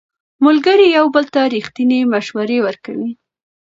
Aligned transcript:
ملګري 0.45 0.87
یو 0.97 1.05
بل 1.15 1.25
ته 1.33 1.41
ریښتینې 1.53 1.99
مشورې 2.13 2.57
ورکوي 2.67 3.11